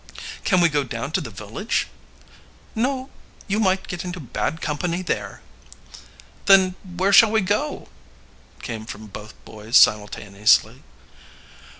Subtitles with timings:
[0.43, 1.87] "Can we go down to the village?"
[2.73, 3.11] "No,
[3.47, 5.43] you might get into bad company there."
[6.47, 7.87] "Then where shall we go?"
[8.63, 10.81] came from both boys simultaneously.